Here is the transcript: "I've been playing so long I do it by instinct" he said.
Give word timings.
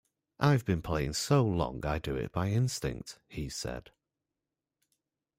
"I've 0.39 0.65
been 0.65 0.81
playing 0.81 1.13
so 1.13 1.43
long 1.45 1.85
I 1.85 1.99
do 1.99 2.15
it 2.15 2.31
by 2.31 2.47
instinct" 2.49 3.19
he 3.27 3.49
said. 3.49 3.91